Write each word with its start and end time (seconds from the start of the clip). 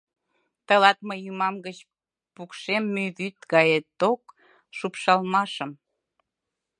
Тылат 0.67 0.97
мый 1.07 1.19
ӱмам 1.29 1.55
гыч 1.65 1.77
пукшем 2.33 2.83
мӱй 2.93 3.09
вӱд 3.17 3.37
гае 3.53 3.79
ток 3.99 4.21
шупшалмашым. 4.77 5.71